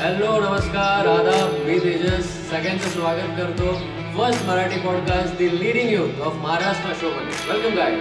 Hello 0.00 0.32
नमस्कार 0.40 1.06
आदाब 1.06 1.54
मी 1.66 1.78
तेजस. 1.78 2.26
सगळ्यांचं 2.50 2.88
स्वागत 2.88 3.30
करतो. 3.38 3.72
First 4.18 4.44
Marathi 4.46 4.80
podcast 4.80 5.36
the 5.36 5.48
leading 5.58 5.90
youth 5.90 6.20
of 6.20 6.34
Maharashtra 6.34 6.92
show 7.00 7.10
मध्ये. 7.10 7.52
वेलकम 7.52 7.76
काय 7.76 7.96